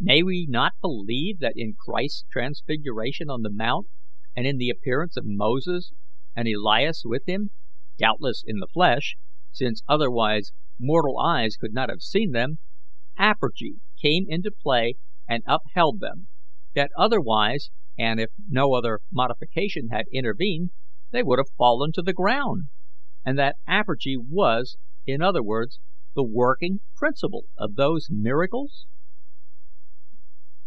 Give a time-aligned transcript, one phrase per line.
[0.00, 3.86] May we not believe that in Christ's transfiguration on the mount,
[4.36, 5.92] and in the appearance of Moses
[6.36, 7.52] and Elias with him
[7.96, 9.16] doubtless in the flesh,
[9.50, 12.58] since otherwise mortal eyes could not have seen them
[13.18, 16.28] apergy came into play and upheld them;
[16.74, 20.70] that otherwise, and if no other modification had intervened,
[21.12, 22.68] they would have fallen to the ground;
[23.24, 24.76] and that apergy was,
[25.06, 25.80] in other words,
[26.14, 28.84] the working principle of those miracles?"